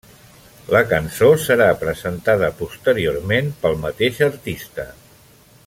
[0.75, 4.89] La cançó serà presentada posteriorment pel mateix artista.